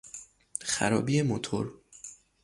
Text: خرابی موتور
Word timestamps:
خرابی 0.61 1.21
موتور 1.21 1.73